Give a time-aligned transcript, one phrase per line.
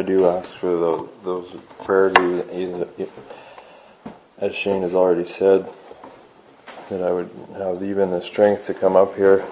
[0.00, 2.16] I do ask for those, those prayers,
[4.38, 5.70] as Shane has already said,
[6.88, 7.28] that I would
[7.58, 9.44] have even the strength to come up here.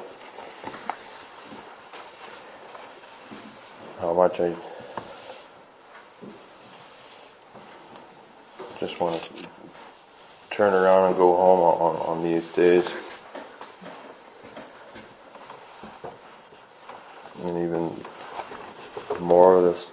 [4.01, 4.55] How much I
[8.81, 9.47] just want to
[10.49, 12.89] turn around and go home on, on these days.
[17.45, 17.93] And even
[19.21, 19.87] more of this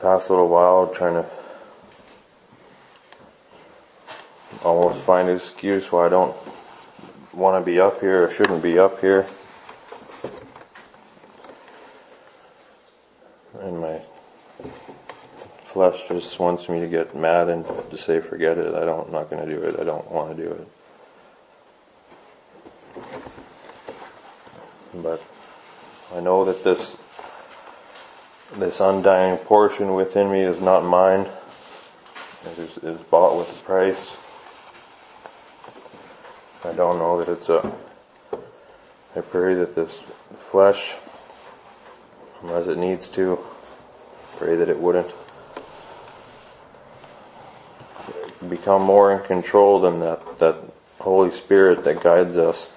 [0.00, 1.28] past little while trying to
[4.62, 6.34] almost find an excuse why I don't
[7.32, 9.26] want to be up here or shouldn't be up here.
[13.60, 14.00] And my
[15.64, 18.74] flesh just wants me to get mad and to say forget it.
[18.74, 19.78] I don't, I'm not going to do it.
[19.78, 20.68] I don't want to do it.
[24.94, 25.22] But
[26.14, 26.96] I know that this
[28.60, 31.26] this undying portion within me is not mine.
[32.44, 34.16] It is, bought with a price.
[36.64, 37.74] I don't know that it's a.
[39.16, 40.00] I pray that this
[40.38, 40.94] flesh,
[42.48, 43.38] as it needs to,
[44.36, 45.12] pray that it wouldn't
[48.48, 50.56] become more in control than that, that
[51.00, 52.68] Holy Spirit that guides us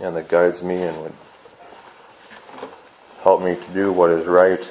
[0.00, 1.12] and that guides me and would
[3.26, 4.70] help me to do what is right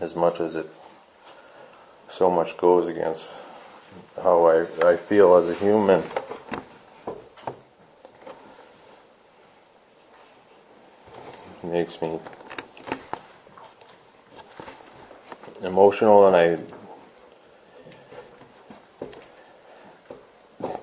[0.00, 0.66] as much as it
[2.08, 3.26] so much goes against
[4.22, 6.02] how I, I feel as a human.
[11.62, 12.18] It makes me
[15.60, 16.58] emotional and I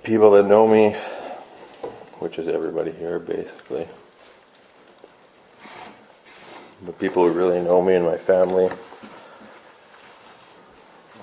[0.04, 0.92] people that know me,
[2.20, 3.88] which is everybody here basically,
[6.86, 8.70] the people who really know me and my family,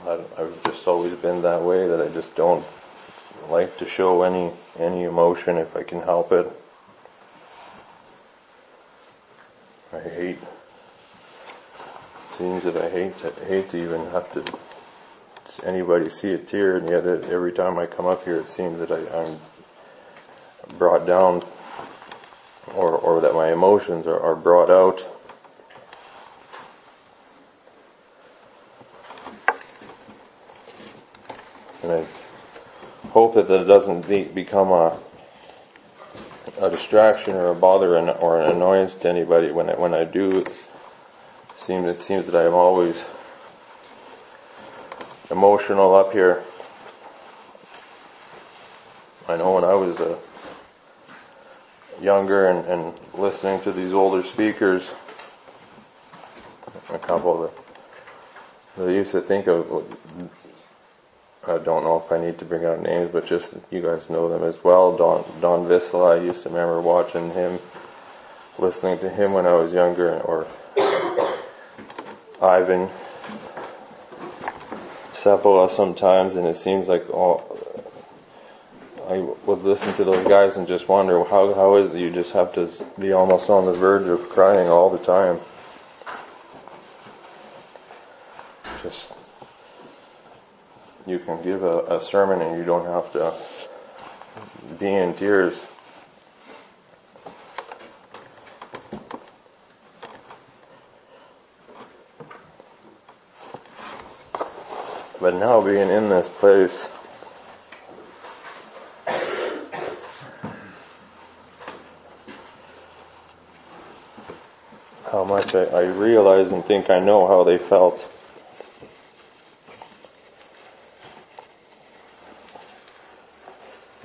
[0.06, 2.64] I've just always been that way that I just don't
[3.48, 6.50] like to show any any emotion if I can help it.
[9.92, 14.42] I hate It seems that I hate to hate to even have to
[15.64, 18.78] anybody see a tear, and yet it, every time I come up here, it seems
[18.80, 19.38] that I, I'm
[20.78, 21.42] brought down,
[22.74, 25.06] or or that my emotions are, are brought out.
[31.82, 32.06] And I
[33.08, 34.98] hope that it doesn't be, become a
[36.60, 40.04] a distraction or a bother and, or an annoyance to anybody when I, when I
[40.04, 40.44] do.
[41.56, 43.04] Seem it seems that I am always
[45.30, 46.42] emotional up here.
[49.28, 50.18] I know when I was uh,
[52.00, 54.90] younger and, and listening to these older speakers,
[56.90, 57.54] a couple of
[58.76, 59.86] the, they used to think of,
[61.46, 64.28] I don't know if I need to bring out names, but just you guys know
[64.28, 64.96] them as well.
[64.96, 67.58] Don, Don Vissla, I used to remember watching him,
[68.58, 70.46] listening to him when I was younger, or
[72.40, 72.88] Ivan
[75.10, 77.44] Sepola sometimes, and it seems like oh,
[79.08, 82.32] I would listen to those guys and just wonder how how is it you just
[82.32, 82.70] have to
[83.00, 85.40] be almost on the verge of crying all the time.
[88.80, 89.12] Just
[91.06, 93.32] you can give a, a sermon and you don't have to
[94.78, 95.66] be in tears.
[105.20, 106.88] But now being in this place,
[115.12, 118.11] how much I, I realize and think I know how they felt.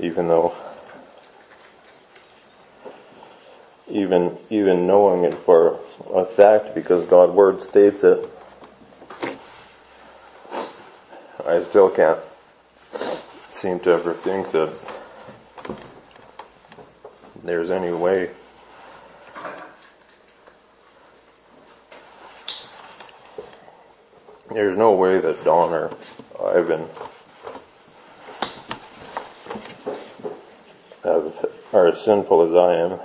[0.08, 0.56] Even though,
[3.90, 5.82] even, even knowing it for
[6.14, 8.26] a fact because God's word states it,
[11.46, 12.20] I still can't
[13.50, 14.74] seem to ever think that
[17.44, 18.30] there's any way
[24.52, 25.92] there's no way that Don or
[26.42, 26.88] Ivan
[31.08, 33.00] have, are as sinful as I am.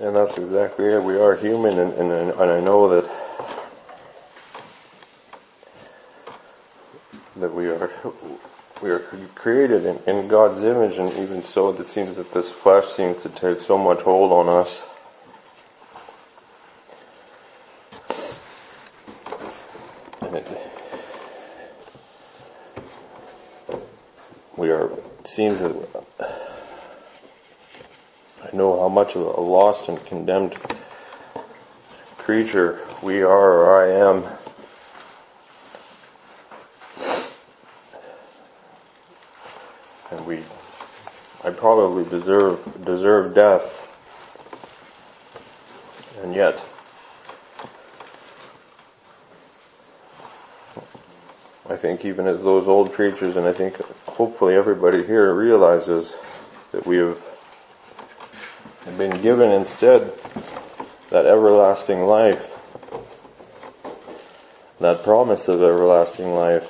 [0.00, 1.02] And that's exactly it.
[1.04, 3.08] We are human, and, and, and I know that
[7.36, 7.88] that we are
[8.82, 8.98] we are
[9.36, 13.28] created in, in God's image, and even so, it seems that this flesh seems to
[13.28, 14.82] take so much hold on us.
[24.56, 24.90] We are
[25.22, 25.76] seems that
[28.52, 28.56] I
[29.14, 30.56] of a lost and condemned
[32.16, 34.24] creature we are or I am.
[40.10, 40.42] And we,
[41.44, 43.84] I probably deserve, deserve death.
[46.22, 46.64] And yet,
[51.68, 56.14] I think even as those old preachers, and I think hopefully everybody here realizes
[56.72, 57.22] that we have
[58.98, 60.12] been given instead
[61.10, 62.52] that everlasting life,
[64.80, 66.68] that promise of everlasting life,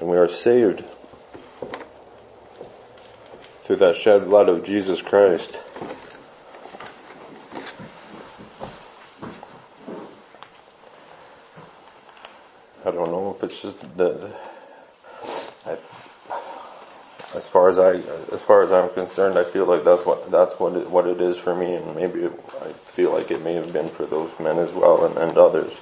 [0.00, 0.82] and we are saved
[3.62, 5.56] through that shed blood of Jesus Christ.
[12.84, 14.34] I don't know if it's just the,
[15.64, 15.76] I,
[17.36, 17.92] as far as I,
[18.42, 21.20] as far as I'm concerned, I feel like that's what, that's what it, what it
[21.20, 24.36] is for me and maybe it, I feel like it may have been for those
[24.40, 25.80] men as well and, and others.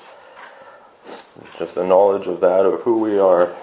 [1.59, 3.57] Just the knowledge of that, of who we are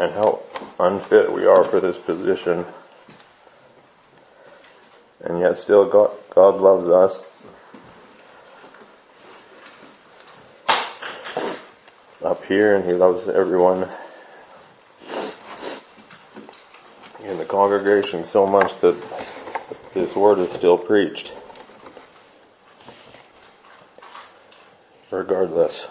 [0.00, 0.40] and how
[0.80, 2.66] unfit we are for this position.
[5.20, 7.22] And yet still God, God loves us
[12.24, 13.88] up here and he loves everyone
[17.24, 18.96] in the congregation so much that
[19.92, 21.32] this word is still preached.
[25.12, 25.86] Regardless.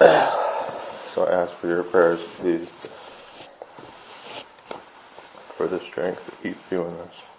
[1.06, 2.70] so I ask for your prayers, please,
[5.54, 7.33] for the strength to keep doing this.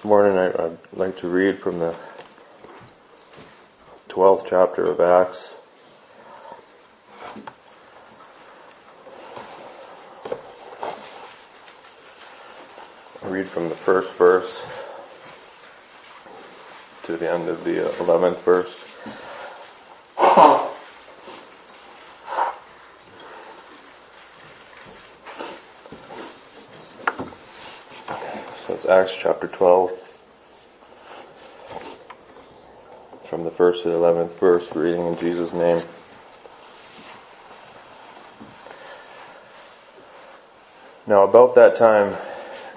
[0.00, 1.94] This morning I, would like to read from the
[4.08, 5.54] 12th chapter of Acts.
[13.22, 14.64] I read from the first verse
[17.02, 18.82] to the end of the 11th verse.
[28.90, 29.92] Acts chapter 12,
[33.24, 35.80] from the first to the 11th verse, reading in Jesus' name.
[41.06, 42.16] Now about that time,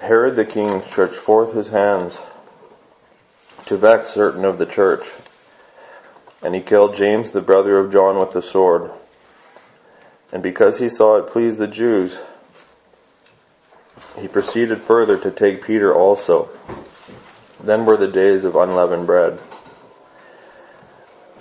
[0.02, 2.20] Herod the king stretched forth his hands
[3.66, 5.04] to vex certain of the church,
[6.42, 8.88] and he killed James the brother of John with the sword.
[10.30, 12.20] And because he saw it pleased the Jews,
[14.18, 16.48] he proceeded further to take Peter also.
[17.62, 19.40] Then were the days of unleavened bread.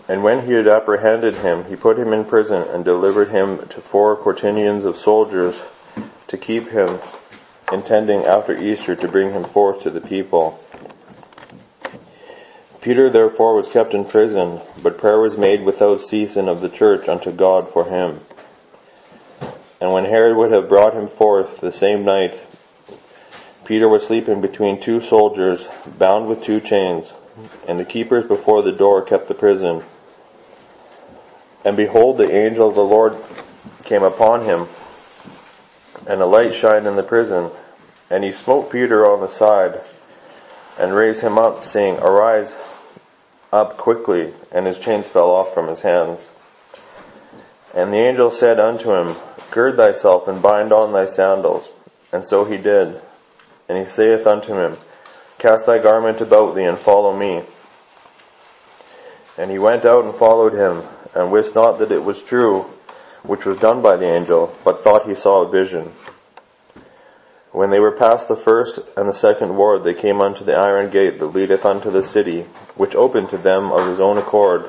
[0.07, 3.81] And when he had apprehended him, he put him in prison and delivered him to
[3.81, 5.61] four quaternions of soldiers
[6.27, 6.99] to keep him,
[7.71, 10.59] intending after Easter to bring him forth to the people.
[12.81, 17.07] Peter therefore was kept in prison, but prayer was made without ceasing of the church
[17.07, 18.19] unto God for him.
[19.79, 22.37] And when Herod would have brought him forth the same night,
[23.65, 25.67] Peter was sleeping between two soldiers,
[25.97, 27.13] bound with two chains,
[27.67, 29.83] and the keepers before the door kept the prison.
[31.63, 33.15] And behold, the angel of the Lord
[33.85, 34.67] came upon him,
[36.05, 37.51] and a light shined in the prison.
[38.09, 39.81] And he smote Peter on the side,
[40.77, 42.53] and raised him up, saying, Arise
[43.51, 44.33] up quickly.
[44.51, 46.27] And his chains fell off from his hands.
[47.73, 49.15] And the angel said unto him,
[49.51, 51.71] Gird thyself and bind on thy sandals.
[52.11, 53.01] And so he did.
[53.69, 54.77] And he saith unto him,
[55.39, 57.43] Cast thy garment about thee and follow me.
[59.37, 60.83] And he went out and followed him,
[61.15, 62.65] and wist not that it was true,
[63.23, 65.91] which was done by the angel, but thought he saw a vision.
[67.51, 70.89] When they were past the first and the second ward, they came unto the iron
[70.89, 74.65] gate that leadeth unto the city, which opened to them of his own accord.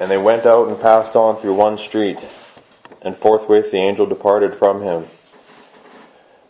[0.00, 2.24] And they went out and passed on through one street,
[3.02, 5.06] and forthwith the angel departed from him.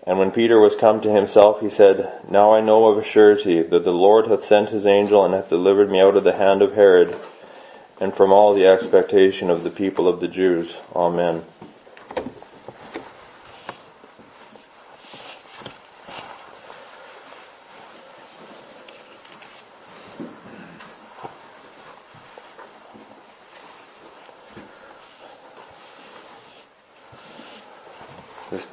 [0.07, 3.61] And when Peter was come to himself, he said, Now I know of a surety
[3.63, 6.63] that the Lord hath sent his angel and hath delivered me out of the hand
[6.63, 7.17] of Herod
[8.01, 10.77] and from all the expectation of the people of the Jews.
[10.95, 11.45] Amen.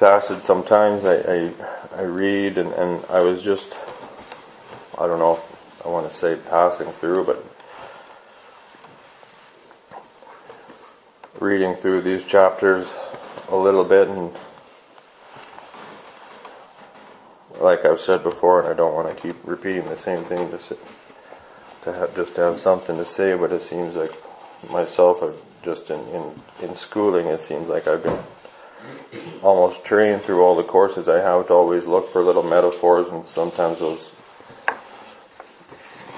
[0.04, 1.02] Passage sometimes.
[1.06, 1.52] I, I,
[1.96, 3.74] I read and, and I was just,
[4.98, 5.40] I don't know,
[5.82, 7.42] I want to say passing through, but
[11.40, 12.92] reading through these chapters
[13.48, 14.30] a little bit and
[17.58, 20.58] like I've said before, and I don't want to keep repeating the same thing to
[20.58, 20.76] say,
[21.84, 24.12] to have, just to have something to say, but it seems like
[24.68, 28.18] myself, I've just in, in, in schooling, it seems like I've been
[29.42, 31.08] almost trained through all the courses.
[31.08, 34.12] I have to always look for little metaphors and sometimes those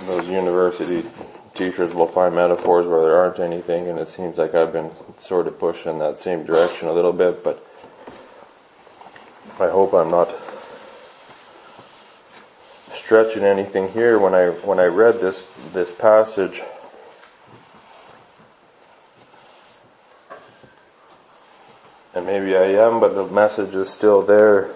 [0.04, 1.04] those university
[1.54, 5.46] teachers will find metaphors where there aren't anything and it seems like I've been sort
[5.46, 7.66] of pushed in that same direction a little bit but
[9.58, 10.34] I hope I'm not
[13.06, 14.18] stretching anything here.
[14.18, 16.62] When I when I read this this passage
[22.12, 24.68] and maybe I am, but the message is still there.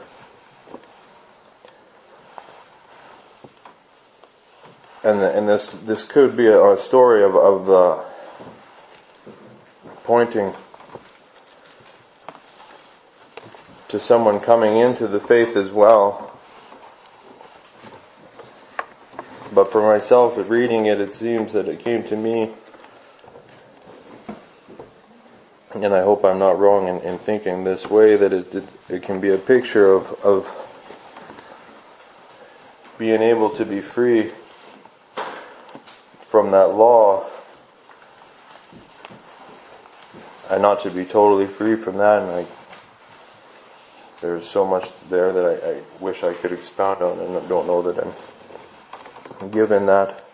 [5.05, 8.02] And, and this, this could be a, a story of, of the
[10.05, 10.55] pointing
[13.88, 16.33] to someone coming into the faith as well.
[19.52, 22.55] But for myself, reading it, it seems that it came to me
[25.84, 29.02] and I hope I'm not wrong in, in thinking this way, that it, it, it,
[29.02, 30.50] can be a picture of, of
[32.99, 34.30] being able to be free
[36.28, 37.26] from that law
[40.50, 42.22] and not to be totally free from that.
[42.22, 42.46] And I,
[44.20, 47.66] there's so much there that I, I wish I could expound on and I don't
[47.66, 48.06] know that
[49.40, 50.25] I'm given that.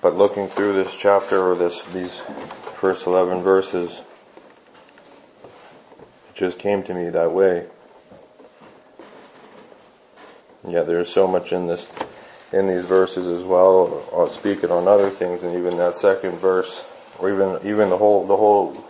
[0.00, 2.20] But looking through this chapter or this, these
[2.76, 4.00] first 11 verses,
[6.28, 7.66] it just came to me that way.
[10.68, 11.88] Yeah, there's so much in this,
[12.52, 16.84] in these verses as well, on speaking on other things, and even that second verse,
[17.18, 18.84] or even, even the whole, the whole,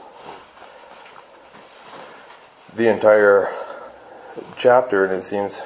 [2.75, 3.51] the entire
[4.59, 5.63] chapter, and it seems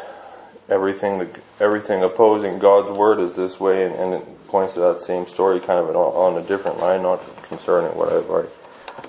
[0.68, 5.00] everything, the everything opposing God's word is this way, and, and it points to that
[5.00, 8.50] same story kind of on a different line, not concerning what I've already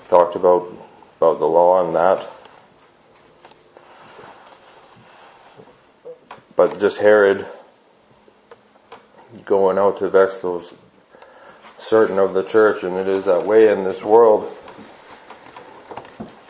[0.08, 0.72] talked about,
[1.18, 2.30] about the law and that.
[6.56, 7.46] But just Herod
[9.44, 10.74] going out to vex those
[11.76, 14.56] certain of the church, and it is that way in this world.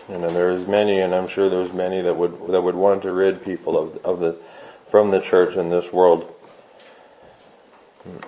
[0.07, 3.12] And there is many, and I'm sure there's many that would that would want to
[3.12, 4.38] rid people of of the
[4.91, 6.31] from the church in this world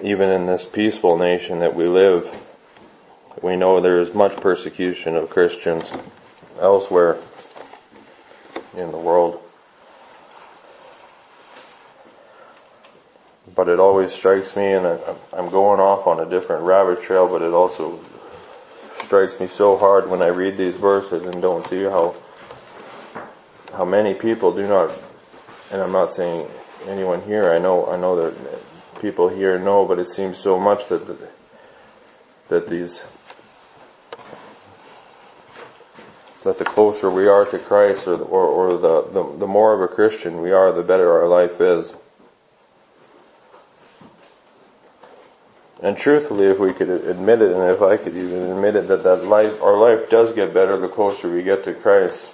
[0.02, 2.34] even in this peaceful nation that we live,
[3.42, 5.92] we know there is much persecution of Christians
[6.60, 7.18] elsewhere
[8.76, 9.42] in the world.
[13.54, 14.86] But it always strikes me, and
[15.34, 18.00] I'm going off on a different rabbit trail, but it also
[19.00, 22.16] strikes me so hard when I read these verses and don't see how,
[23.74, 24.92] how many people do not,
[25.72, 26.48] and I'm not saying
[26.88, 28.62] anyone here, I know, I know that
[29.00, 31.18] people here know, but it seems so much that the,
[32.50, 33.04] that these
[36.44, 39.82] that the closer we are to Christ, or, or, or the, the, the more of
[39.82, 41.96] a Christian we are, the better our life is.
[45.82, 49.04] And truthfully, if we could admit it, and if I could even admit it, that
[49.04, 52.32] that life, our life does get better the closer we get to Christ.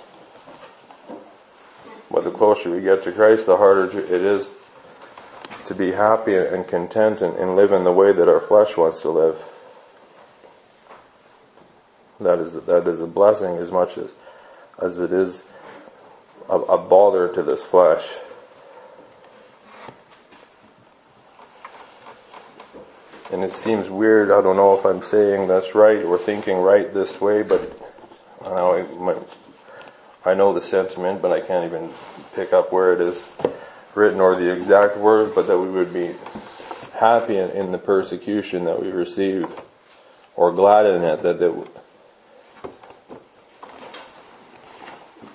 [2.12, 4.52] But the closer we get to Christ, the harder it is
[5.72, 9.02] to be happy and content and, and live in the way that our flesh wants
[9.04, 9.42] to live.
[12.20, 14.14] That is, that is a blessing as much as,
[14.82, 15.44] as it is
[16.50, 18.18] a, a bother to this flesh.
[23.32, 26.94] And it seems weird, I don't know if I'm saying this right or thinking right
[26.94, 27.62] this way, but
[28.44, 29.26] I know,
[30.26, 31.92] I know the sentiment, but I can't even
[32.36, 33.26] pick up where it is
[33.96, 36.12] written or the exact word, but that we would be
[36.94, 39.54] happy in, in the persecution that we receive
[40.36, 41.68] or glad in it that it,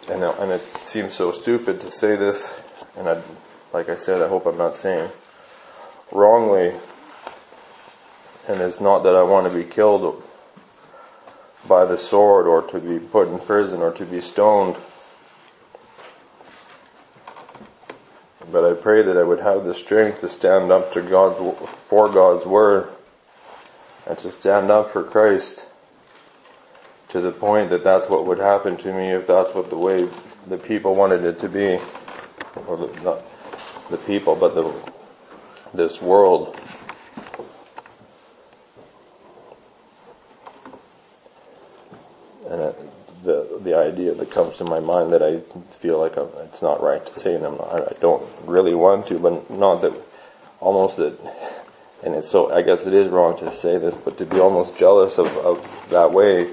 [0.09, 2.59] and, and it seems so stupid to say this,
[2.97, 3.21] and I,
[3.73, 5.11] like I said, I hope I'm not saying
[6.13, 6.73] wrongly,
[8.49, 10.23] and it's not that I want to be killed
[11.69, 14.77] by the sword or to be put in prison or to be stoned.
[18.51, 22.09] But I pray that I would have the strength to stand up to God's, for
[22.09, 22.89] God's word
[24.07, 25.65] and to stand up for Christ
[27.09, 30.09] to the point that that's what would happen to me if that's what the way
[30.47, 31.81] the people wanted it to be.
[32.67, 33.23] Or the, not
[33.91, 34.73] the people, but the,
[35.75, 36.59] this world.
[42.49, 43.77] And it, the the
[44.57, 45.41] to my mind that I
[45.77, 49.19] feel like I'm, it's not right to say, and not, I don't really want to,
[49.19, 49.93] but not that
[50.61, 51.19] almost that
[52.03, 54.77] and it's so, I guess it is wrong to say this, but to be almost
[54.77, 56.49] jealous of, of that way,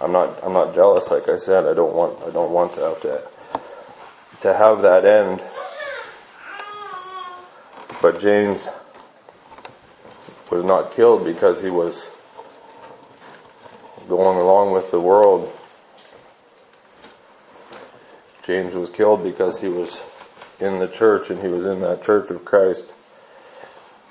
[0.00, 2.80] I'm not, I'm not jealous, like I said, I don't want, I don't want to
[2.80, 3.22] have to,
[4.40, 5.42] to have that end.
[8.00, 8.68] But James
[10.50, 12.08] was not killed because he was
[14.08, 15.52] going along with the world.
[18.50, 20.00] James was killed because he was
[20.58, 22.84] in the church and he was in that church of Christ.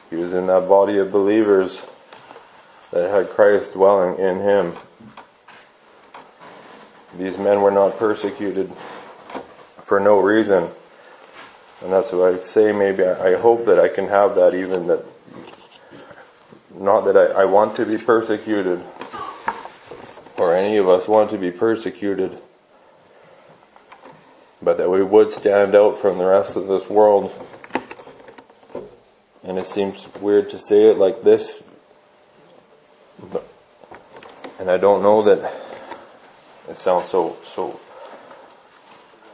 [0.09, 1.81] He was in that body of believers
[2.91, 4.77] that had Christ dwelling in him.
[7.17, 8.71] These men were not persecuted
[9.81, 10.69] for no reason.
[11.81, 15.03] And that's what I say maybe I, hope that I can have that even that
[16.73, 18.81] not that I, I want to be persecuted
[20.37, 22.41] or any of us want to be persecuted,
[24.69, 27.33] but that we would stand out from the rest of this world
[29.43, 31.63] and it seems weird to say it like this,
[33.31, 33.47] but,
[34.59, 35.39] and I don't know that
[36.69, 37.79] it sounds so, so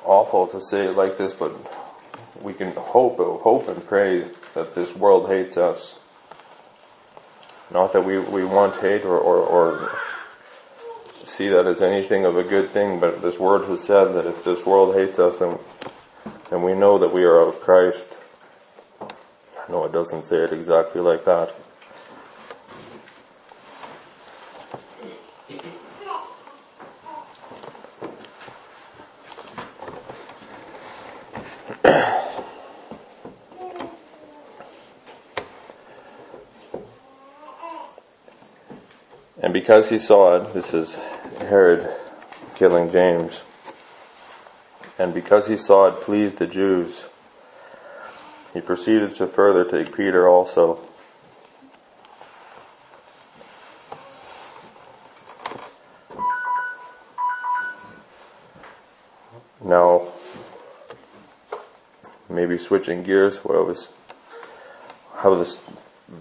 [0.05, 1.51] awful to say it like this, but
[2.41, 5.97] we can hope, hope and pray that this world hates us.
[7.73, 9.99] Not that we, we want hate or, or, or
[11.25, 14.43] see that as anything of a good thing, but this word has said that if
[14.43, 15.57] this world hates us, then,
[16.49, 18.17] then we know that we are of Christ.
[19.67, 21.53] No, it doesn't say it exactly like that.
[39.41, 40.95] and because he saw it, this is
[41.39, 41.87] Herod
[42.55, 43.43] killing James,
[44.97, 47.05] and because he saw it pleased the Jews,
[48.53, 50.79] he proceeded to further take Peter also.
[59.63, 60.07] Now,
[62.29, 63.89] maybe switching gears, what I was,
[65.17, 65.57] how this,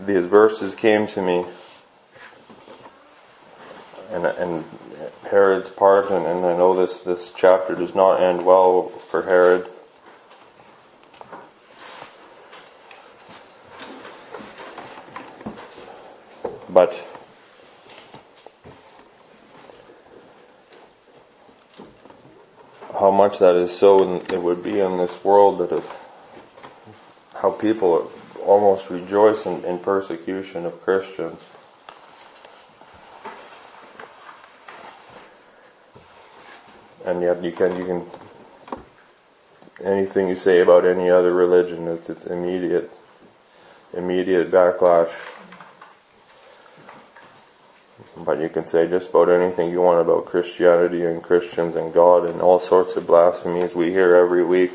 [0.07, 1.45] these verses came to me,
[4.11, 4.65] and, and
[5.27, 9.69] Herod's part, and, and I know this, this chapter does not end well for Herod.
[16.69, 17.05] But
[22.93, 25.97] how much that is so it would be in this world that if
[27.35, 28.11] how people
[28.45, 31.45] almost rejoice in, in persecution of Christians.
[37.15, 38.03] And yet you can, you can,
[39.85, 42.93] anything you say about any other religion, it's, it's immediate,
[43.97, 45.13] immediate backlash.
[48.17, 52.27] But you can say just about anything you want about Christianity and Christians and God
[52.27, 54.73] and all sorts of blasphemies we hear every week,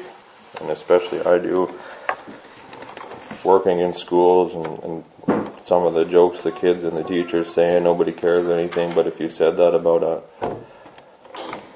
[0.62, 1.69] and especially I do,
[3.43, 7.82] working in schools and, and some of the jokes the kids and the teachers say,
[7.82, 10.21] nobody cares anything, but if you said that about a,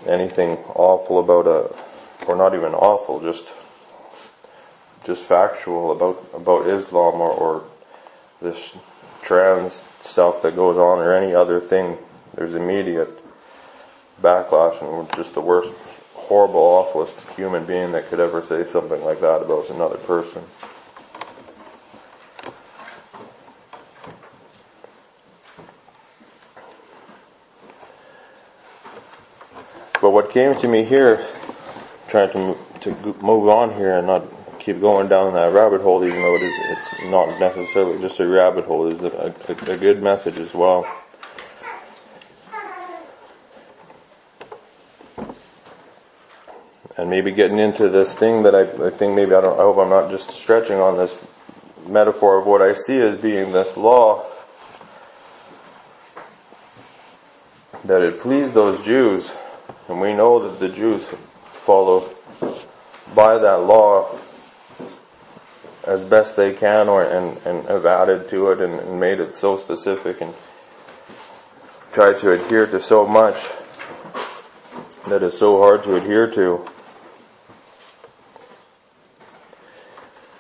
[0.08, 3.48] anything awful about a, or not even awful, just,
[5.06, 7.64] just factual about, about Islam or, or
[8.42, 8.76] this
[9.22, 11.98] trans stuff that goes on or any other thing,
[12.36, 13.10] there's immediate
[14.22, 15.74] backlash and we're just the worst,
[16.14, 20.44] horrible, awfulest human being that could ever say something like that about another person.
[30.14, 31.26] what came to me here,
[32.08, 34.24] trying to to move on here and not
[34.60, 38.28] keep going down that rabbit hole, even though it is it's not necessarily just a
[38.28, 38.88] rabbit hole.
[38.88, 40.86] Is a, a, a good message as well.
[46.96, 49.80] And maybe getting into this thing that I, I think maybe I don't, I hope
[49.80, 51.16] I'm not just stretching on this
[51.88, 54.24] metaphor of what I see as being this law
[57.84, 59.32] that it pleased those Jews
[59.88, 61.08] and we know that the Jews
[61.46, 62.10] follow
[63.14, 64.18] by that law
[65.84, 69.36] as best they can or and, and have added to it and, and made it
[69.36, 70.34] so specific and
[71.92, 73.52] tried to adhere to so much
[75.08, 76.66] that is so hard to adhere to.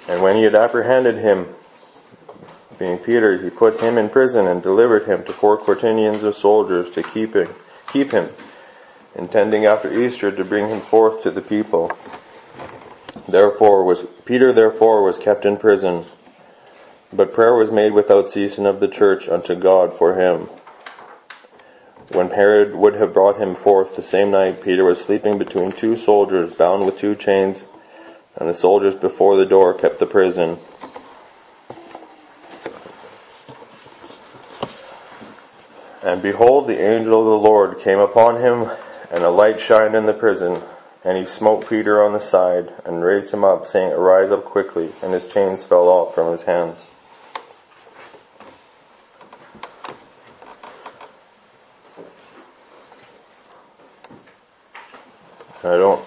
[0.07, 1.53] And when he had apprehended him,
[2.79, 6.89] being Peter, he put him in prison and delivered him to four quaternions of soldiers
[6.91, 7.49] to keep him,
[7.91, 8.29] keep him,
[9.15, 11.91] intending after Easter to bring him forth to the people.
[13.27, 16.05] Therefore was, Peter therefore was kept in prison,
[17.11, 20.49] but prayer was made without ceasing of the church unto God for him.
[22.11, 25.95] When Herod would have brought him forth the same night, Peter was sleeping between two
[25.95, 27.63] soldiers, bound with two chains,
[28.35, 30.57] and the soldiers before the door kept the prison.
[36.03, 38.69] And behold, the angel of the Lord came upon him,
[39.13, 40.61] and a light shined in the prison.
[41.05, 44.91] And he smote Peter on the side, and raised him up, saying, Arise up quickly.
[45.01, 46.77] And his chains fell off from his hands.
[55.63, 56.03] I don't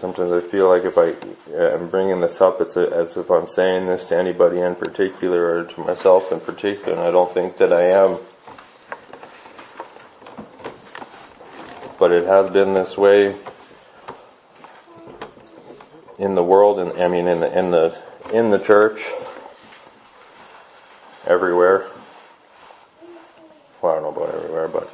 [0.00, 1.14] sometimes I feel like if I
[1.54, 5.60] am bringing this up, it's a, as if I'm saying this to anybody in particular
[5.60, 8.18] or to myself in particular, and I don't think that I am.
[12.00, 13.36] But it has been this way
[16.18, 17.96] in the world, and I mean in the in the
[18.32, 19.06] in the church,
[21.26, 21.86] everywhere.
[23.82, 24.90] Well, I don't know about everywhere, but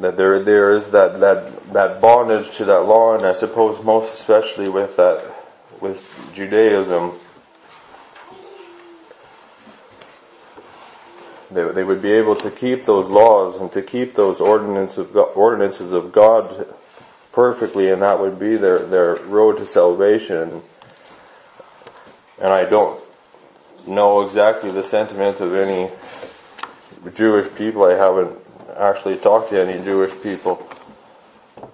[0.00, 4.14] that there there is that that that bondage to that law, and I suppose most
[4.14, 5.24] especially with that
[5.80, 7.12] with Judaism,
[11.58, 15.12] they they would be able to keep those laws and to keep those ordinances of
[15.12, 16.74] God, ordinances of God
[17.32, 20.62] perfectly, and that would be their their road to salvation.
[22.40, 23.00] And I don't
[23.86, 25.90] know exactly the sentiment of any
[27.14, 27.84] Jewish people.
[27.84, 28.36] I haven't
[28.76, 30.64] actually talked to any Jewish people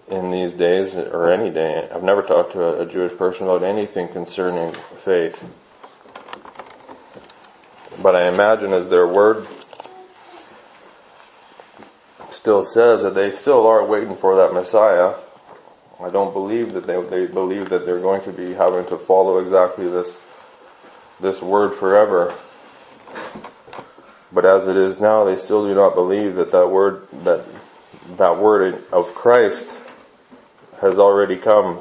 [0.09, 1.89] in these days or any day.
[1.93, 5.45] I've never talked to a, a Jewish person about anything concerning faith.
[8.03, 9.47] But I imagine as their word
[12.45, 15.15] still says that they still are waiting for that Messiah.
[15.99, 19.39] I don't believe that they, they believe that they're going to be having to follow
[19.39, 20.19] exactly this,
[21.23, 22.35] this word forever.
[24.31, 27.47] But as it is now, they still do not believe that that word, that,
[28.19, 29.79] that word of Christ
[30.83, 31.81] has already come.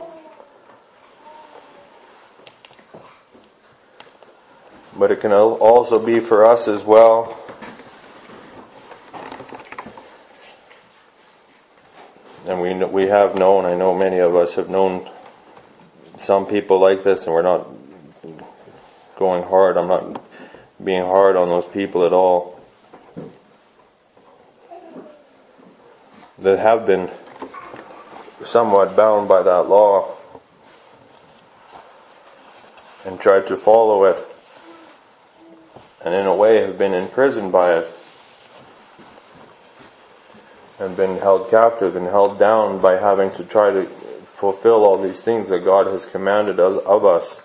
[4.97, 7.37] But it can also be for us as well.
[12.45, 15.09] And we, we have known, I know many of us have known
[16.17, 17.67] some people like this and we're not
[19.15, 19.77] going hard.
[19.77, 20.21] I'm not
[20.83, 22.59] being hard on those people at all
[26.39, 27.09] that have been
[28.41, 30.13] somewhat bound by that law
[33.05, 34.25] and tried to follow it
[36.03, 37.92] and in a way have been imprisoned by it
[40.83, 43.85] and been held captive and held down by having to try to
[44.35, 47.41] fulfill all these things that God has commanded of us.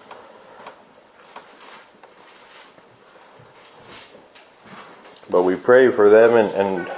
[5.31, 6.89] But we pray for them and, and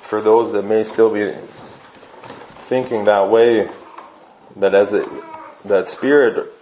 [0.00, 1.32] for those that may still be
[2.66, 3.68] thinking that way,
[4.56, 5.24] that as the,
[5.64, 6.52] that spirit,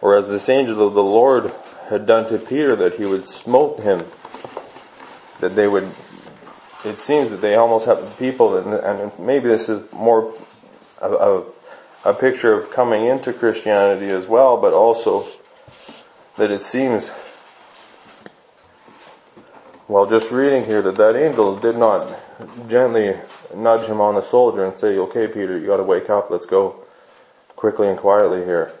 [0.00, 1.54] or as this angel of the Lord
[1.88, 4.04] had done to Peter, that he would smote him,
[5.40, 5.88] that they would,
[6.84, 10.34] it seems that they almost have people, and, and maybe this is more
[11.00, 11.44] a, a,
[12.04, 15.26] a picture of coming into Christianity as well, but also
[16.36, 17.12] that it seems
[19.86, 22.10] well, just reading here that that angel did not
[22.68, 23.16] gently
[23.54, 26.76] nudge him on the shoulder and say, okay, Peter, you gotta wake up, let's go
[27.54, 28.72] quickly and quietly here.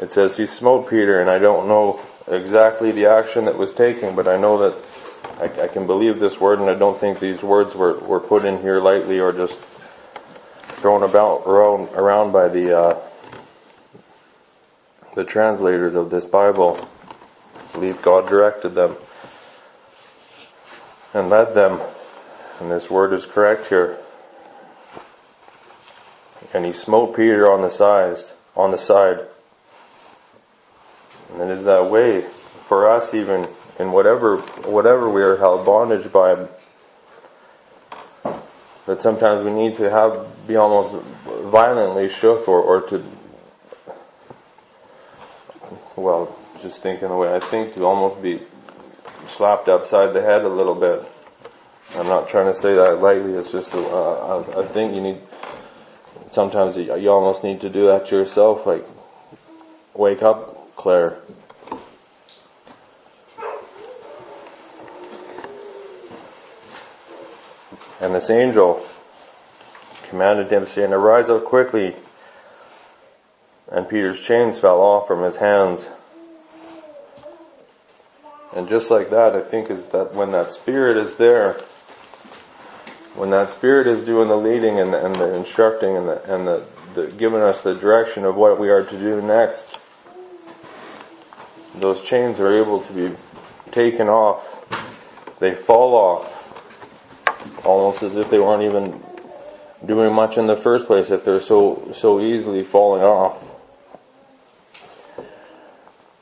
[0.00, 4.16] It says he smote Peter and I don't know exactly the action that was taken,
[4.16, 4.76] but I know that
[5.38, 8.44] I, I can believe this word and I don't think these words were, were put
[8.44, 9.60] in here lightly or just
[10.64, 12.98] thrown about around, around by the, uh,
[15.14, 16.88] the translators of this Bible
[17.56, 18.96] I believe God directed them
[21.14, 21.80] and led them.
[22.60, 23.98] And this word is correct here.
[26.54, 29.20] and he smote Peter on the sides, on the side.
[31.32, 33.48] And it is that way for us even
[33.78, 36.46] in whatever, whatever we are held bondage by,
[38.86, 43.04] that sometimes we need to have, be almost violently shook or, or to,
[45.94, 48.40] well, just thinking the way I think, to almost be
[49.26, 51.06] slapped upside the head a little bit.
[51.94, 55.18] I'm not trying to say that lightly, it's just, uh, I, I think you need,
[56.30, 58.84] sometimes you, you almost need to do that to yourself, like,
[59.94, 61.18] wake up, Claire.
[68.18, 68.84] This angel
[70.08, 71.94] commanded him, saying, Arise up quickly.
[73.70, 75.86] And Peter's chains fell off from his hands.
[78.56, 81.52] And just like that, I think is that when that spirit is there,
[83.14, 86.46] when that spirit is doing the leading and the, and the instructing and the, and
[86.46, 89.78] the, the giving us the direction of what we are to do next,
[91.76, 93.14] those chains are able to be
[93.70, 94.64] taken off.
[95.38, 96.37] They fall off
[97.68, 99.00] almost as if they weren't even
[99.84, 103.44] doing much in the first place if they're so, so easily falling off.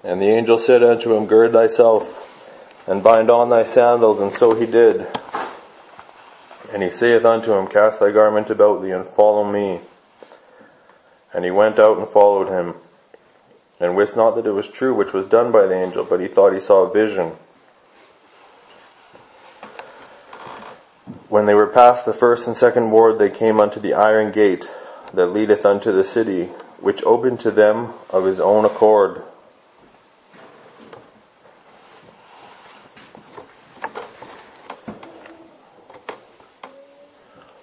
[0.02, 2.22] And the angel said unto him, Gird thyself
[2.86, 5.06] and bind on thy sandals, and so he did.
[6.72, 9.80] And he saith unto him, Cast thy garment about thee and follow me.
[11.32, 12.74] And he went out and followed him,
[13.80, 16.28] and wist not that it was true which was done by the angel, but he
[16.28, 17.32] thought he saw a vision.
[21.36, 24.72] When they were past the first and second ward, they came unto the iron gate
[25.12, 26.44] that leadeth unto the city,
[26.80, 29.22] which opened to them of his own accord.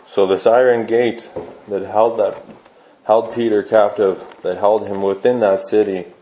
[0.06, 1.28] So this iron gate
[1.68, 2.46] that held that,
[3.06, 6.12] held Peter captive, that held him within that city,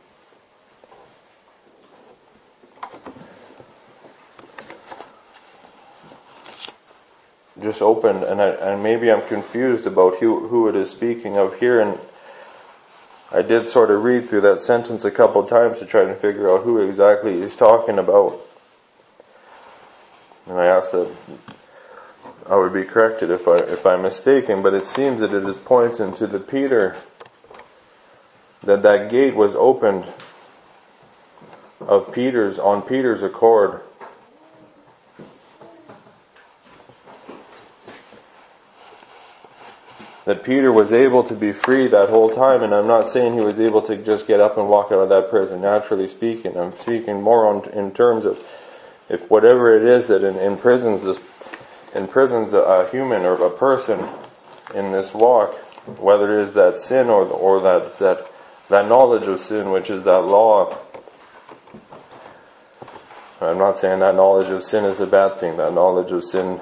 [7.72, 11.58] just opened, and I, and maybe I'm confused about who who it is speaking of
[11.58, 11.98] here, and
[13.32, 16.52] I did sort of read through that sentence a couple times to try to figure
[16.52, 18.42] out who exactly he's talking about,
[20.48, 21.10] and I asked that
[22.50, 25.58] I would be corrected if I if I'm mistaken, but it seems that it is
[25.58, 26.98] pointing to the Peter
[28.64, 30.04] that that gate was opened
[31.80, 33.82] of Peter's on Peter's accord
[40.32, 43.42] that Peter was able to be free that whole time, and I'm not saying he
[43.42, 46.56] was able to just get up and walk out of that prison, naturally speaking.
[46.56, 48.38] I'm speaking more on, in terms of
[49.10, 51.20] if whatever it is that in, in prisons, this,
[51.94, 54.08] in prisons, a, a human or a person
[54.74, 55.54] in this walk,
[56.00, 58.32] whether it is that sin or, or that, that,
[58.70, 60.78] that knowledge of sin, which is that law,
[63.42, 65.58] I'm not saying that knowledge of sin is a bad thing.
[65.58, 66.62] That knowledge of sin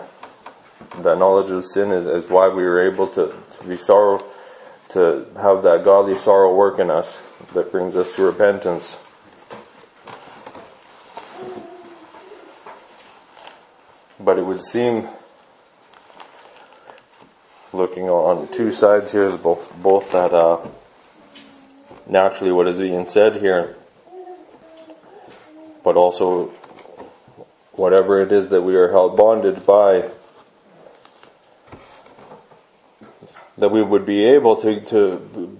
[1.01, 4.23] that knowledge of sin is, is why we were able to, to be sorrow,
[4.89, 7.19] to have that godly sorrow work in us
[7.53, 8.97] that brings us to repentance.
[14.19, 15.07] But it would seem,
[17.71, 20.59] looking on two sides here, both, both that, uh,
[22.07, 23.75] naturally what is being said here,
[25.83, 26.47] but also
[27.73, 30.09] whatever it is that we are held bondage by,
[33.59, 35.57] that we would be able to, to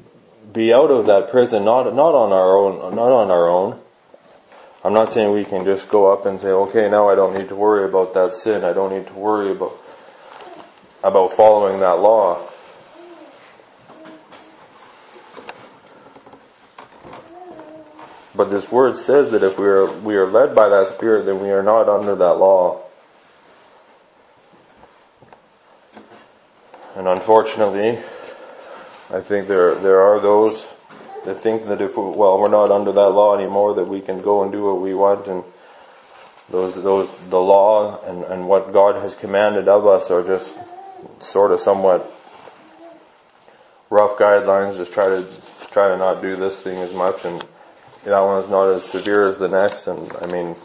[0.53, 3.79] be out of that prison, not, not on our own, not on our own.
[4.83, 7.49] I'm not saying we can just go up and say, okay, now I don't need
[7.49, 8.63] to worry about that sin.
[8.63, 9.73] I don't need to worry about,
[11.03, 12.39] about following that law.
[18.33, 21.41] But this word says that if we are, we are led by that spirit, then
[21.41, 22.81] we are not under that law.
[26.99, 27.91] And unfortunately,
[29.09, 30.67] I think there there are those
[31.23, 34.21] that think that if we, well we're not under that law anymore that we can
[34.21, 35.45] go and do what we want and
[36.49, 40.57] those those the law and, and what God has commanded of us are just
[41.19, 42.01] sort of somewhat
[43.89, 44.75] rough guidelines.
[44.75, 45.25] Just try to
[45.71, 47.41] try to not do this thing as much and
[48.03, 49.87] that one is not as severe as the next.
[49.87, 50.57] And I mean,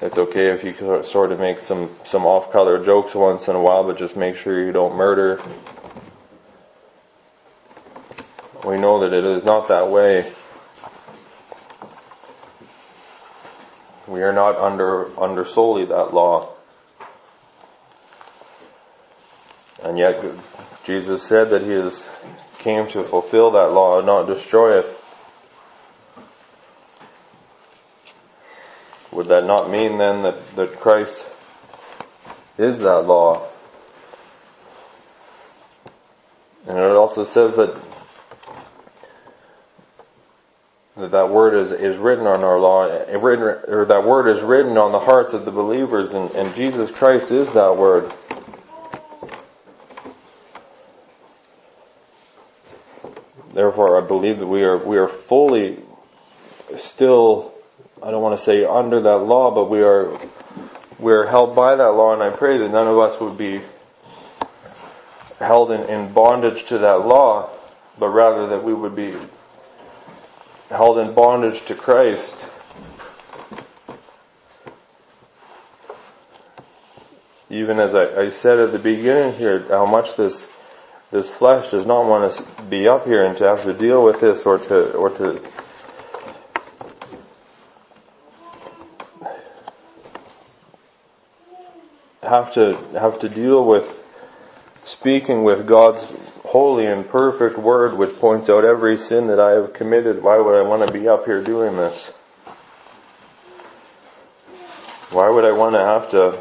[0.00, 3.84] it's okay if you sort of make some, some off-color jokes once in a while,
[3.84, 5.40] but just make sure you don't murder.
[8.64, 10.32] We know that it is not that way.
[14.06, 16.50] We are not under, under solely that law.
[19.82, 20.24] And yet,
[20.84, 24.97] Jesus said that he came to fulfill that law and not destroy it.
[29.28, 31.22] Would that not mean then that, that Christ
[32.56, 33.46] is that law?
[36.66, 37.78] And it also says that
[40.96, 44.40] that, that word is, is written on our law, eh, written, or that word is
[44.40, 48.10] written on the hearts of the believers, and, and Jesus Christ is that word.
[53.52, 55.80] Therefore, I believe that we are we are fully
[56.78, 57.52] still.
[58.08, 60.18] I don't want to say under that law, but we are
[60.98, 63.60] we are held by that law, and I pray that none of us would be
[65.38, 67.50] held in, in bondage to that law,
[67.98, 69.14] but rather that we would be
[70.70, 72.48] held in bondage to Christ.
[77.50, 80.48] Even as I, I said at the beginning here, how much this
[81.10, 84.18] this flesh does not want to be up here and to have to deal with
[84.22, 85.42] this or to or to
[92.28, 94.02] have to have to deal with
[94.84, 96.14] speaking with God's
[96.44, 100.22] holy and perfect word which points out every sin that I have committed.
[100.22, 102.12] Why would I want to be up here doing this?
[105.10, 106.38] Why would I want to have to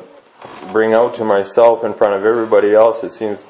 [0.72, 3.04] bring out to myself in front of everybody else?
[3.04, 3.48] It seems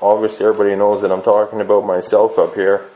[0.00, 2.86] obviously everybody knows that I'm talking about myself up here.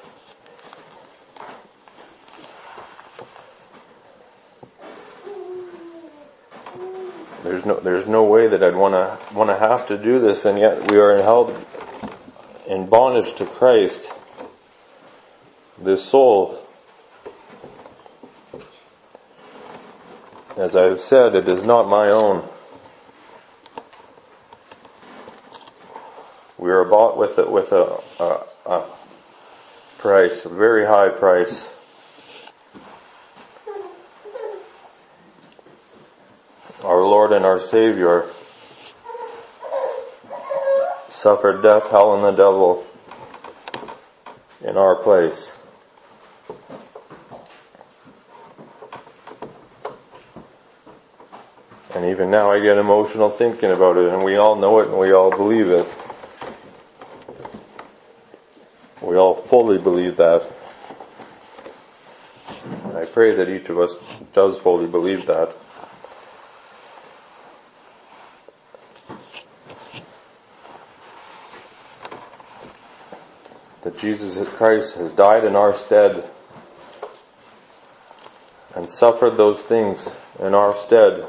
[7.43, 10.45] There's no, there's no way that I'd want to, want to have to do this
[10.45, 11.51] and yet we are held
[12.69, 14.09] in bondage to Christ.
[15.79, 16.65] This soul,
[20.57, 22.49] as I've said, it is not my own.
[26.57, 28.85] We are bought with a, with a, a, a
[29.99, 31.69] price, a very high price.
[36.85, 38.25] Our Lord and our Savior
[41.23, 42.85] suffered death, hell, and the devil
[44.61, 45.55] in our place.
[51.95, 54.99] And even now I get emotional thinking about it and we all know it and
[54.99, 55.87] we all believe it.
[59.01, 60.45] We all fully believe that.
[62.83, 63.95] And I pray that each of us
[64.33, 65.55] does fully believe that.
[73.93, 76.25] That Jesus Christ has died in our stead
[78.75, 81.27] and suffered those things in our stead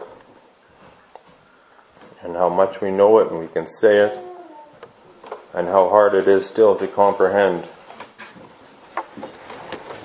[2.21, 4.19] and how much we know it and we can say it
[5.53, 7.67] and how hard it is still to comprehend.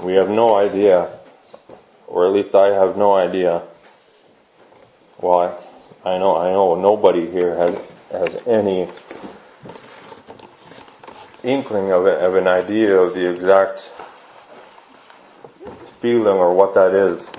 [0.02, 1.10] We have no idea,
[2.08, 3.62] or at least I have no idea
[5.18, 5.56] why.
[6.04, 7.78] I know, I know nobody here has,
[8.10, 8.88] has any
[11.42, 13.90] inkling of, of an idea of the exact
[16.00, 17.30] feeling or what that is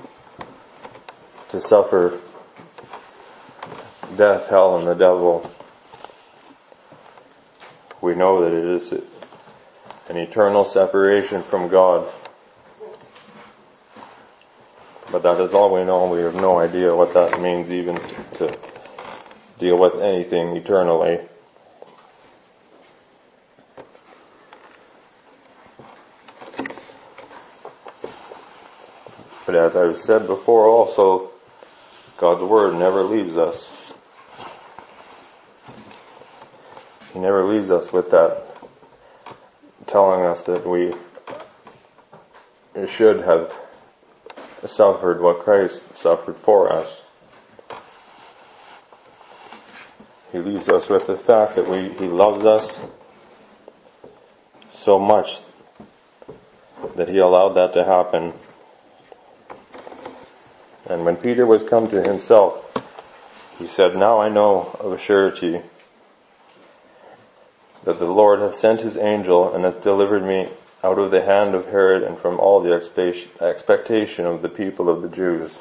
[1.48, 2.20] to suffer
[4.16, 5.50] death, hell, and the devil
[8.00, 8.92] we know that it is
[10.08, 12.10] an eternal separation from God.
[15.12, 16.06] But that is all we know.
[16.06, 17.96] We have no idea what that means even
[18.34, 18.56] to,
[19.58, 21.20] deal with anything eternally.
[29.60, 31.30] As I've said before also,
[32.16, 33.92] God's Word never leaves us.
[37.12, 38.46] He never leaves us with that
[39.86, 40.94] telling us that we
[42.86, 43.52] should have
[44.64, 47.04] suffered what Christ suffered for us.
[50.32, 52.80] He leaves us with the fact that we, He loves us
[54.72, 55.40] so much
[56.96, 58.32] that He allowed that to happen.
[61.10, 62.72] When Peter was come to himself,
[63.58, 65.60] he said, Now I know of a surety
[67.82, 70.50] that the Lord hath sent his angel and hath delivered me
[70.84, 75.02] out of the hand of Herod and from all the expectation of the people of
[75.02, 75.58] the Jews.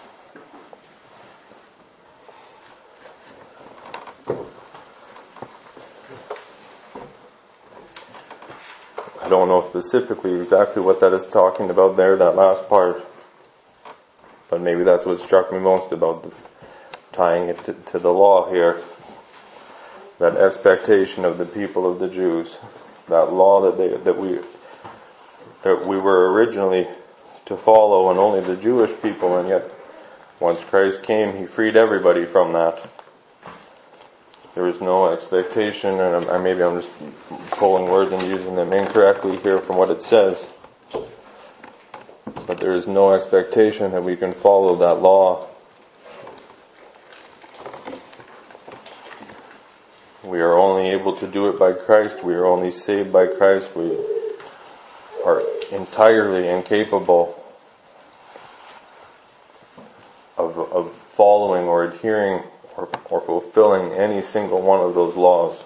[9.20, 13.04] I don't know specifically exactly what that is talking about there, that last part.
[14.60, 16.32] But maybe that's what struck me most about the,
[17.14, 18.82] tying it to, to the law here
[20.18, 22.58] that expectation of the people of the Jews.
[23.08, 24.40] that law that they, that we,
[25.62, 26.90] that we were originally
[27.46, 29.64] to follow and only the Jewish people and yet
[30.42, 32.86] once Christ came, He freed everybody from that.
[34.56, 36.92] There was no expectation and maybe I'm just
[37.52, 40.50] pulling words and using them incorrectly here from what it says.
[42.50, 45.46] But there is no expectation that we can follow that law.
[50.24, 52.24] We are only able to do it by Christ.
[52.24, 53.76] We are only saved by Christ.
[53.76, 53.96] We
[55.24, 57.40] are entirely incapable
[60.36, 62.42] of, of following or adhering
[62.76, 65.64] or, or fulfilling any single one of those laws.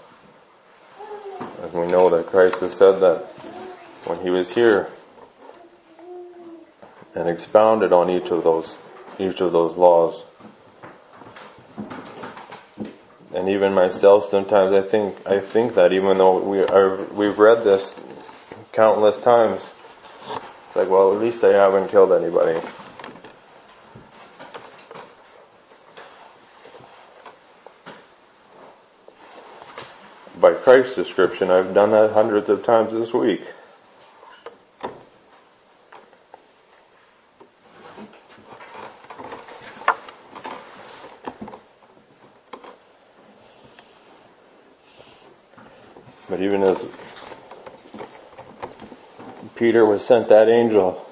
[1.61, 3.19] And we know that Christ has said that
[4.03, 4.89] when he was here
[7.15, 8.77] and expounded on each of those,
[9.19, 10.23] each of those laws.
[13.33, 17.63] And even myself, sometimes I think, I think that even though we are, we've read
[17.63, 17.95] this
[18.71, 19.71] countless times,
[20.67, 22.59] it's like, well, at least I haven't killed anybody.
[30.39, 33.43] By Christ's description, I've done that hundreds of times this week.
[46.33, 46.87] But even as
[49.63, 51.09] Peter was sent that angel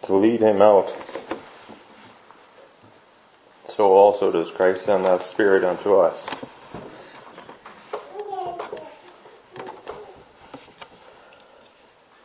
[0.00, 0.94] to lead him out,
[3.66, 6.24] so also does Christ send that Spirit unto us.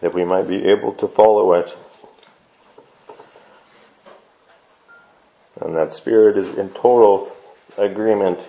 [0.02, 1.76] That we might be able to follow it.
[5.62, 7.36] And that Spirit is in total
[7.76, 8.40] agreement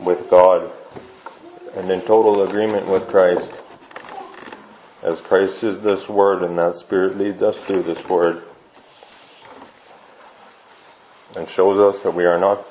[0.00, 0.72] with God
[1.86, 3.60] and in total agreement with Christ.
[5.04, 8.42] As Christ is this word and that Spirit leads us through this word
[11.36, 12.66] and shows us that we are not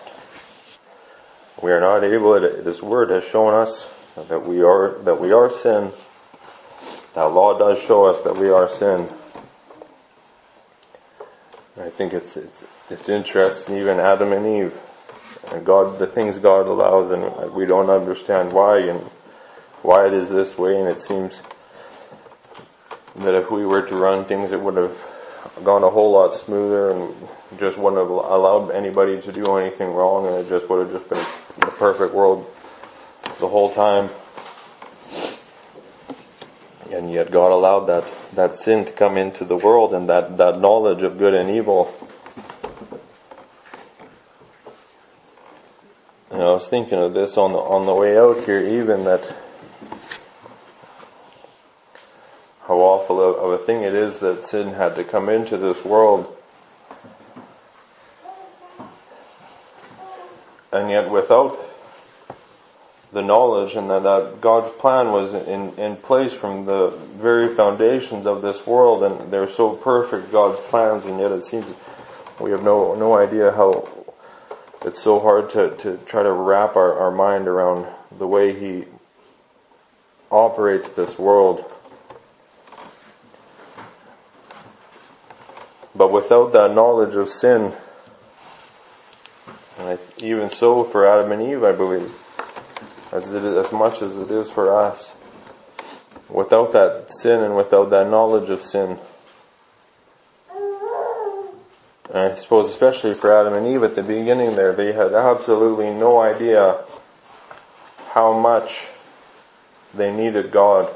[1.63, 3.87] we are not able this word has shown us
[4.27, 5.91] that we are that we are sin.
[7.13, 9.07] That law does show us that we are sin.
[11.79, 14.77] I think it's it's it's interesting even Adam and Eve
[15.55, 18.99] and God, the things God allows and we don't understand why and
[19.83, 21.41] why it is this way and it seems
[23.15, 24.97] that if we were to run things it would have
[25.63, 27.15] gone a whole lot smoother and
[27.57, 31.07] just wouldn't have allowed anybody to do anything wrong and it just would have just
[31.07, 31.25] been
[31.59, 32.45] the perfect world
[33.39, 34.09] the whole time.
[36.91, 38.03] And yet God allowed that,
[38.33, 41.93] that sin to come into the world and that, that knowledge of good and evil
[46.35, 49.35] And I was thinking of this on the, on the way out here even that
[52.65, 56.33] how awful of a thing it is that sin had to come into this world.
[60.71, 61.59] And yet without
[63.11, 68.25] the knowledge and that, that God's plan was in, in place from the very foundations
[68.25, 71.65] of this world and they're so perfect, God's plans, and yet it seems
[72.39, 73.89] we have no, no idea how
[74.85, 77.87] it's so hard to, to try to wrap our, our mind around
[78.19, 78.85] the way he
[80.29, 81.65] operates this world.
[85.95, 87.73] But without that knowledge of sin,
[89.79, 92.13] and even so for Adam and Eve, I believe,
[93.11, 95.13] as it as much as it is for us,
[96.29, 98.99] without that sin and without that knowledge of sin,
[102.15, 105.89] and I suppose especially for Adam and Eve at the beginning there, they had absolutely
[105.89, 106.81] no idea
[108.11, 108.87] how much
[109.93, 110.89] they needed God.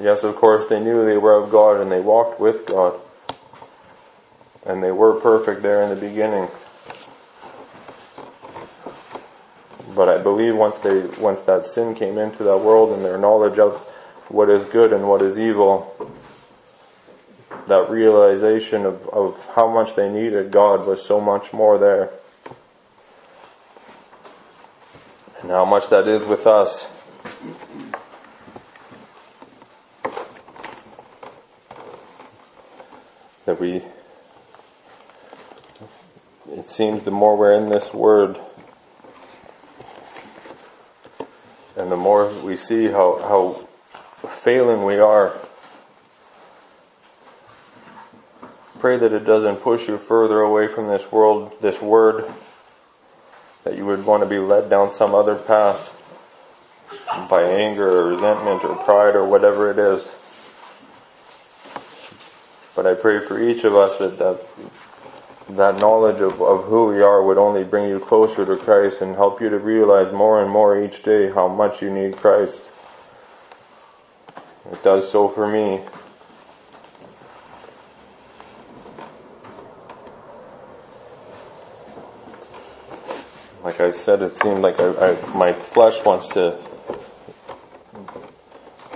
[0.00, 3.00] Yes, of course, they knew they were of God and they walked with God.
[4.64, 6.46] And they were perfect there in the beginning.
[9.96, 13.58] But I believe once they, once that sin came into that world and their knowledge
[13.58, 13.76] of
[14.28, 16.12] what is good and what is evil,
[17.72, 22.10] that realization of, of how much they needed God was so much more there.
[25.40, 26.86] And how much that is with us.
[33.46, 33.82] That we,
[36.50, 38.38] it seems the more we're in this word,
[41.74, 45.32] and the more we see how, how failing we are
[48.82, 52.24] pray that it doesn't push you further away from this world, this word,
[53.62, 55.96] that you would want to be led down some other path
[57.30, 60.12] by anger or resentment or pride or whatever it is.
[62.74, 64.40] But I pray for each of us that that,
[65.50, 69.14] that knowledge of, of who we are would only bring you closer to Christ and
[69.14, 72.68] help you to realize more and more each day how much you need Christ.
[74.72, 75.82] It does so for me.
[83.62, 86.58] Like I said, it seemed like I, I, my flesh wants to,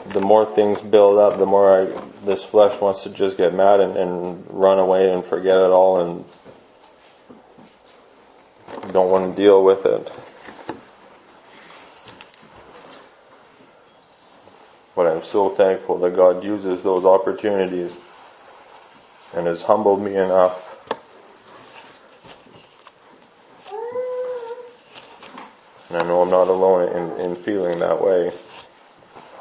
[0.06, 1.84] the more things build up, the more I,
[2.24, 6.00] this flesh wants to just get mad and, and run away and forget it all
[6.00, 6.24] and
[8.92, 10.12] don't want to deal with it.
[14.96, 17.98] But I'm so thankful that God uses those opportunities
[19.32, 20.65] and has humbled me enough
[25.96, 28.30] and I know I'm not alone in, in feeling that way,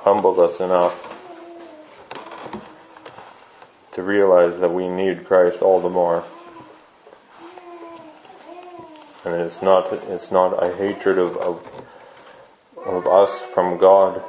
[0.03, 1.12] humbled us enough
[3.91, 6.24] to realize that we need Christ all the more.
[9.26, 11.86] And it's not, it's not a hatred of, of,
[12.86, 14.24] of us from God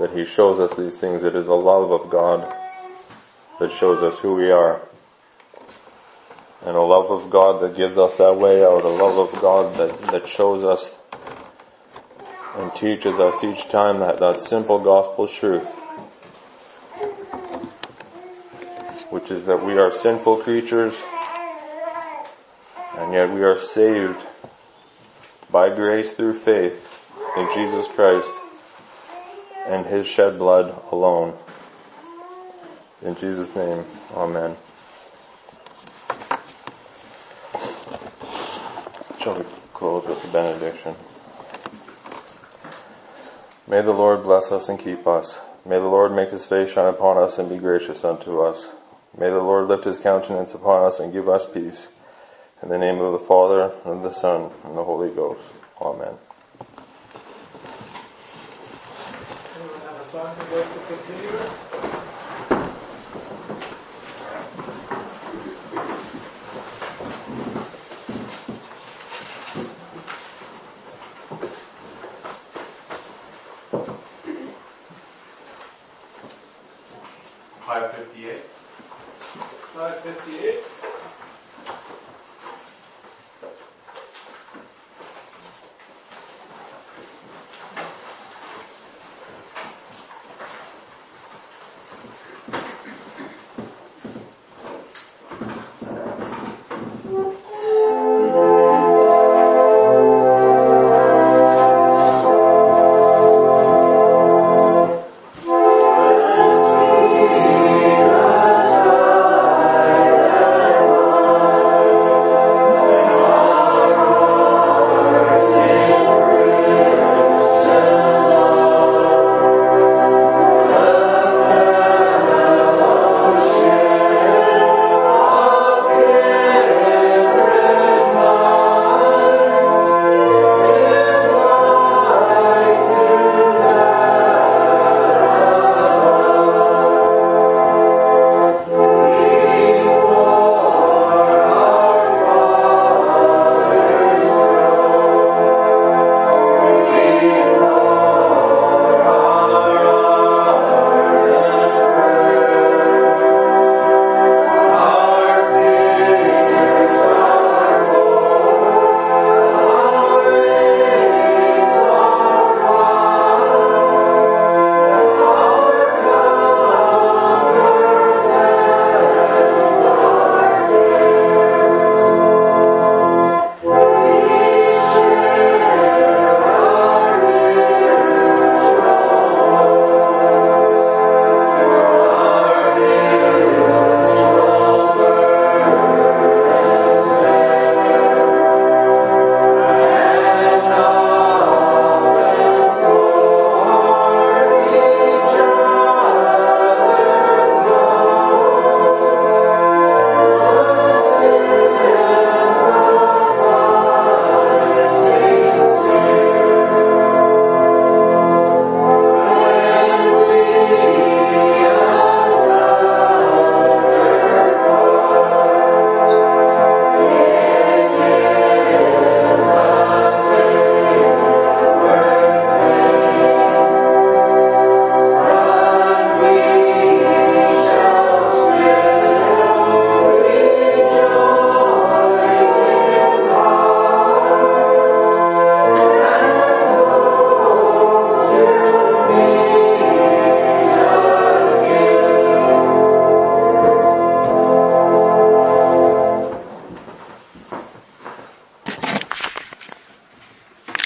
[0.00, 1.22] that He shows us these things.
[1.22, 2.52] It is a love of God
[3.60, 4.80] that shows us who we are.
[6.66, 9.76] And a love of God that gives us that way out, a love of God
[9.76, 10.97] that, that shows us
[12.58, 15.66] and teaches us each time that, that simple gospel truth,
[19.10, 21.00] which is that we are sinful creatures
[22.96, 24.20] and yet we are saved
[25.52, 27.00] by grace through faith
[27.36, 28.30] in Jesus Christ
[29.68, 31.38] and His shed blood alone.
[33.02, 33.84] In Jesus' name,
[34.14, 34.56] Amen.
[39.20, 40.96] Shall we close with the benediction?
[43.68, 45.40] May the Lord bless us and keep us.
[45.66, 48.70] May the Lord make his face shine upon us and be gracious unto us.
[49.18, 51.88] May the Lord lift his countenance upon us and give us peace.
[52.62, 55.42] In the name of the Father, and of the Son, and the Holy Ghost.
[55.82, 56.14] Amen.
[59.84, 61.67] Have a song to continue?
[78.18, 78.42] 58.
[79.72, 80.97] Slide 58.